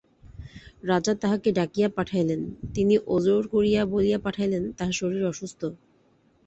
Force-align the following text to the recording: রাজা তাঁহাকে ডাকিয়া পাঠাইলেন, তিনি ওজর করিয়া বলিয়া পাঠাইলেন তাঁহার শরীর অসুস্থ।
রাজা 0.83 1.13
তাঁহাকে 1.15 1.49
ডাকিয়া 1.51 1.89
পাঠাইলেন, 1.89 2.41
তিনি 2.75 2.95
ওজর 3.07 3.41
করিয়া 3.47 3.81
বলিয়া 3.85 4.19
পাঠাইলেন 4.19 4.63
তাঁহার 4.77 4.95
শরীর 4.99 5.23
অসুস্থ। 5.25 5.61